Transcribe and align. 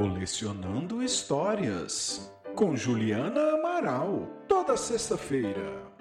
Colecionando 0.00 1.02
Histórias, 1.02 2.32
com 2.54 2.74
Juliana 2.74 3.52
Amaral, 3.52 4.30
toda 4.48 4.74
sexta-feira. 4.74 5.92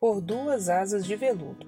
Por 0.00 0.22
duas 0.22 0.70
asas 0.70 1.04
de 1.04 1.16
veludo. 1.16 1.66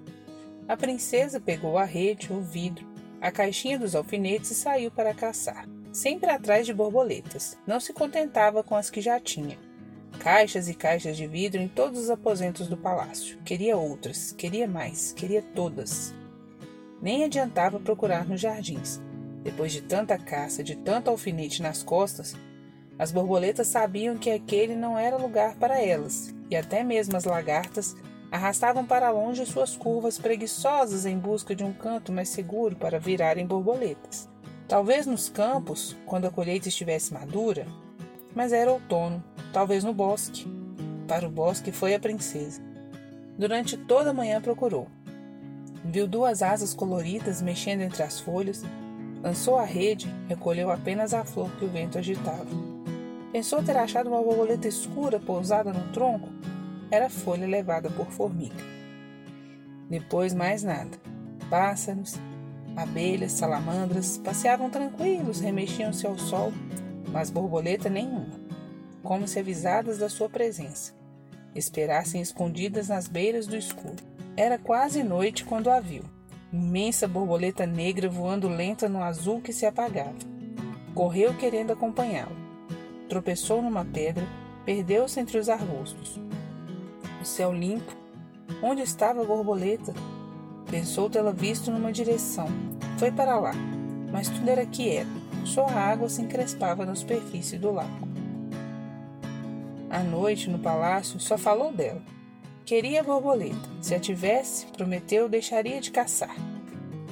A 0.66 0.78
princesa 0.78 1.38
pegou 1.38 1.76
a 1.76 1.84
rede, 1.84 2.32
o 2.32 2.40
vidro, 2.40 2.86
a 3.20 3.30
caixinha 3.30 3.78
dos 3.78 3.94
alfinetes 3.94 4.52
e 4.52 4.54
saiu 4.54 4.90
para 4.90 5.12
caçar, 5.12 5.68
sempre 5.92 6.30
atrás 6.30 6.64
de 6.64 6.72
borboletas. 6.72 7.54
Não 7.66 7.78
se 7.78 7.92
contentava 7.92 8.64
com 8.64 8.76
as 8.76 8.88
que 8.88 9.02
já 9.02 9.20
tinha. 9.20 9.58
Caixas 10.20 10.70
e 10.70 10.74
caixas 10.74 11.18
de 11.18 11.26
vidro 11.26 11.60
em 11.60 11.68
todos 11.68 12.00
os 12.00 12.08
aposentos 12.08 12.66
do 12.66 12.78
palácio. 12.78 13.36
Queria 13.44 13.76
outras, 13.76 14.32
queria 14.32 14.66
mais, 14.66 15.12
queria 15.12 15.42
todas. 15.42 16.14
Nem 17.00 17.24
adiantava 17.24 17.78
procurar 17.78 18.26
nos 18.26 18.40
jardins. 18.40 19.00
Depois 19.42 19.72
de 19.72 19.82
tanta 19.82 20.18
caça, 20.18 20.64
de 20.64 20.74
tanto 20.74 21.08
alfinete 21.08 21.62
nas 21.62 21.82
costas, 21.82 22.34
as 22.98 23.12
borboletas 23.12 23.68
sabiam 23.68 24.16
que 24.16 24.30
aquele 24.30 24.74
não 24.74 24.98
era 24.98 25.16
lugar 25.16 25.54
para 25.56 25.80
elas, 25.80 26.34
e 26.50 26.56
até 26.56 26.82
mesmo 26.82 27.16
as 27.16 27.24
lagartas 27.24 27.94
arrastavam 28.30 28.84
para 28.84 29.10
longe 29.10 29.44
suas 29.46 29.76
curvas 29.76 30.18
preguiçosas 30.18 31.06
em 31.06 31.18
busca 31.18 31.54
de 31.54 31.62
um 31.62 31.72
canto 31.72 32.12
mais 32.12 32.28
seguro 32.28 32.74
para 32.74 32.98
virarem 32.98 33.46
borboletas. 33.46 34.28
Talvez 34.66 35.06
nos 35.06 35.28
campos, 35.28 35.96
quando 36.06 36.26
a 36.26 36.30
colheita 36.30 36.68
estivesse 36.68 37.12
madura, 37.12 37.66
mas 38.34 38.52
era 38.52 38.72
outono, 38.72 39.22
talvez 39.52 39.84
no 39.84 39.94
bosque. 39.94 40.46
Para 41.06 41.26
o 41.26 41.30
bosque 41.30 41.70
foi 41.70 41.94
a 41.94 42.00
princesa. 42.00 42.60
Durante 43.38 43.76
toda 43.76 44.10
a 44.10 44.14
manhã 44.14 44.40
procurou. 44.40 44.88
Viu 45.88 46.06
duas 46.08 46.42
asas 46.42 46.74
coloridas 46.74 47.40
mexendo 47.40 47.82
entre 47.82 48.02
as 48.02 48.18
folhas, 48.18 48.64
lançou 49.22 49.56
a 49.56 49.64
rede, 49.64 50.12
recolheu 50.28 50.70
apenas 50.70 51.14
a 51.14 51.24
flor 51.24 51.50
que 51.58 51.64
o 51.64 51.68
vento 51.68 51.96
agitava. 51.96 52.46
Pensou 53.32 53.62
ter 53.62 53.76
achado 53.76 54.08
uma 54.08 54.22
borboleta 54.22 54.66
escura 54.66 55.20
pousada 55.20 55.72
no 55.72 55.92
tronco? 55.92 56.28
Era 56.90 57.08
folha 57.08 57.46
levada 57.46 57.88
por 57.88 58.06
formiga. 58.06 58.56
Depois 59.88 60.34
mais 60.34 60.64
nada. 60.64 60.98
Pássaros, 61.48 62.16
abelhas, 62.76 63.32
salamandras 63.32 64.18
passeavam 64.18 64.68
tranquilos, 64.68 65.40
remexiam-se 65.40 66.04
ao 66.06 66.18
sol, 66.18 66.52
mas 67.12 67.30
borboleta 67.30 67.88
nenhuma, 67.88 68.40
como 69.04 69.28
se 69.28 69.38
avisadas 69.38 69.98
da 69.98 70.08
sua 70.08 70.28
presença, 70.28 70.92
esperassem 71.54 72.20
escondidas 72.20 72.88
nas 72.88 73.06
beiras 73.06 73.46
do 73.46 73.56
escuro. 73.56 74.15
Era 74.36 74.58
quase 74.58 75.02
noite 75.02 75.46
quando 75.46 75.70
a 75.70 75.80
viu. 75.80 76.02
Imensa 76.52 77.08
borboleta 77.08 77.64
negra 77.64 78.06
voando 78.06 78.48
lenta 78.48 78.86
no 78.86 79.02
azul 79.02 79.40
que 79.40 79.50
se 79.50 79.64
apagava. 79.64 80.12
Correu 80.94 81.34
querendo 81.34 81.72
acompanhá-lo. 81.72 82.36
Tropeçou 83.08 83.62
numa 83.62 83.82
pedra, 83.82 84.26
perdeu-se 84.66 85.18
entre 85.18 85.38
os 85.38 85.48
arbustos. 85.48 86.20
O 87.18 87.24
céu 87.24 87.50
limpo. 87.50 87.96
Onde 88.62 88.82
estava 88.82 89.22
a 89.22 89.24
borboleta? 89.24 89.94
Pensou 90.70 91.08
tê-la 91.08 91.32
visto 91.32 91.70
numa 91.70 91.90
direção. 91.90 92.48
Foi 92.98 93.10
para 93.10 93.38
lá, 93.38 93.52
mas 94.12 94.28
tudo 94.28 94.50
era 94.50 94.66
quieto. 94.66 95.08
Só 95.46 95.64
a 95.64 95.72
água 95.72 96.10
se 96.10 96.20
encrespava 96.20 96.84
na 96.84 96.94
superfície 96.94 97.56
do 97.56 97.70
lago. 97.70 98.06
À 99.88 100.00
noite, 100.00 100.50
no 100.50 100.58
palácio, 100.58 101.18
só 101.18 101.38
falou 101.38 101.72
dela. 101.72 102.02
Queria 102.66 103.00
a 103.00 103.04
borboleta. 103.04 103.56
Se 103.80 103.94
a 103.94 104.00
tivesse, 104.00 104.66
prometeu, 104.66 105.28
deixaria 105.28 105.80
de 105.80 105.92
caçar. 105.92 106.34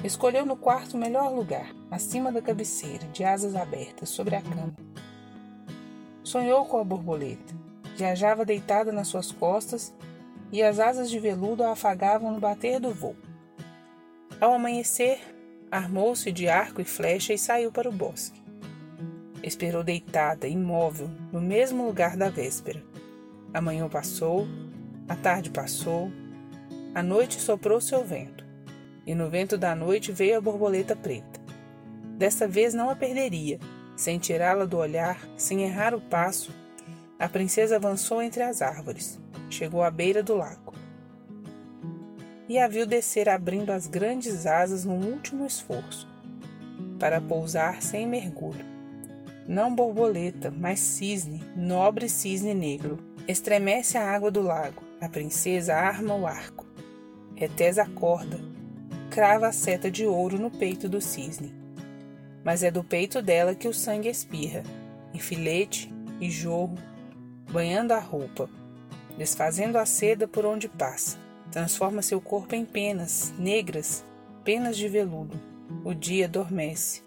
Escolheu 0.03 0.45
no 0.45 0.57
quarto 0.57 0.95
o 0.95 0.99
melhor 0.99 1.31
lugar, 1.33 1.73
acima 1.89 2.29
da 2.29 2.41
cabeceira, 2.41 3.07
de 3.13 3.23
asas 3.23 3.55
abertas, 3.55 4.09
sobre 4.09 4.35
a 4.35 4.41
cama. 4.41 4.75
Sonhou 6.25 6.65
com 6.65 6.77
a 6.77 6.83
borboleta. 6.83 7.55
Viajava 7.95 8.43
deitada 8.43 8.91
nas 8.91 9.07
suas 9.07 9.31
costas 9.31 9.93
e 10.51 10.61
as 10.61 10.77
asas 10.77 11.09
de 11.09 11.17
veludo 11.19 11.63
a 11.63 11.71
afagavam 11.71 12.33
no 12.33 12.39
bater 12.41 12.77
do 12.77 12.93
voo. 12.93 13.15
Ao 14.41 14.51
amanhecer, 14.51 15.21
armou-se 15.71 16.33
de 16.33 16.49
arco 16.49 16.81
e 16.81 16.83
flecha 16.83 17.31
e 17.31 17.37
saiu 17.37 17.71
para 17.71 17.87
o 17.87 17.93
bosque. 17.93 18.43
Esperou 19.41 19.85
deitada, 19.85 20.49
imóvel, 20.49 21.09
no 21.31 21.39
mesmo 21.39 21.85
lugar 21.85 22.17
da 22.17 22.29
véspera. 22.29 22.83
A 23.53 23.61
manhã 23.61 23.87
passou, 23.87 24.45
a 25.07 25.15
tarde 25.15 25.51
passou, 25.51 26.11
a 26.93 27.03
noite 27.03 27.39
soprou 27.39 27.79
seu 27.79 28.03
vento, 28.03 28.45
e 29.05 29.13
no 29.13 29.29
vento 29.29 29.57
da 29.57 29.75
noite 29.75 30.11
veio 30.11 30.37
a 30.37 30.41
borboleta 30.41 30.95
preta. 30.95 31.39
Desta 32.17 32.47
vez 32.47 32.73
não 32.73 32.89
a 32.89 32.95
perderia, 32.95 33.59
sem 33.95 34.17
tirá-la 34.17 34.65
do 34.65 34.77
olhar, 34.77 35.19
sem 35.37 35.63
errar 35.63 35.93
o 35.93 36.01
passo. 36.01 36.51
A 37.19 37.29
princesa 37.29 37.75
avançou 37.75 38.21
entre 38.21 38.41
as 38.41 38.61
árvores, 38.61 39.19
chegou 39.49 39.83
à 39.83 39.91
beira 39.91 40.23
do 40.23 40.35
lago. 40.35 40.73
E 42.47 42.57
a 42.57 42.67
viu 42.67 42.85
descer 42.85 43.29
abrindo 43.29 43.71
as 43.71 43.87
grandes 43.87 44.45
asas 44.45 44.85
num 44.85 45.05
último 45.05 45.45
esforço, 45.45 46.07
para 46.99 47.21
pousar 47.21 47.81
sem 47.81 48.07
mergulho. 48.07 48.65
Não 49.47 49.73
borboleta, 49.73 50.51
mas 50.51 50.79
cisne, 50.79 51.43
nobre 51.55 52.09
cisne 52.09 52.53
negro. 52.53 52.97
Estremece 53.27 53.97
a 53.97 54.09
água 54.09 54.31
do 54.31 54.41
lago, 54.41 54.81
a 55.05 55.09
princesa 55.09 55.75
arma 55.75 56.15
o 56.15 56.25
arco, 56.25 56.65
retesa 57.35 57.83
a 57.83 57.89
corda, 57.89 58.39
crava 59.11 59.47
a 59.47 59.51
seta 59.51 59.91
de 59.91 60.03
ouro 60.03 60.39
no 60.39 60.49
peito 60.49 60.89
do 60.89 60.99
cisne. 60.99 61.53
Mas 62.43 62.63
é 62.63 62.71
do 62.71 62.83
peito 62.83 63.21
dela 63.21 63.53
que 63.53 63.67
o 63.67 63.73
sangue 63.73 64.09
espirra, 64.09 64.63
e 65.13 65.19
filete 65.19 65.93
e 66.19 66.31
jorro, 66.31 66.75
banhando 67.51 67.93
a 67.93 67.99
roupa, 67.99 68.49
desfazendo 69.15 69.77
a 69.77 69.85
seda 69.85 70.27
por 70.27 70.43
onde 70.43 70.67
passa. 70.67 71.19
Transforma 71.51 72.01
seu 72.01 72.19
corpo 72.19 72.55
em 72.55 72.65
penas 72.65 73.31
negras, 73.37 74.03
penas 74.43 74.75
de 74.75 74.87
veludo. 74.87 75.39
O 75.83 75.93
dia 75.93 76.25
adormece. 76.25 77.03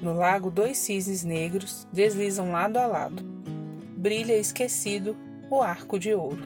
No 0.00 0.14
lago, 0.14 0.50
dois 0.50 0.78
cisnes 0.78 1.22
negros 1.22 1.86
deslizam 1.92 2.50
lado 2.50 2.78
a 2.78 2.86
lado. 2.86 3.22
Brilha 3.94 4.38
esquecido 4.38 5.14
o 5.50 5.60
arco 5.60 5.98
de 5.98 6.14
ouro. 6.14 6.42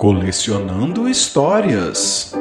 Colecionando 0.00 1.06
Histórias. 1.06 2.32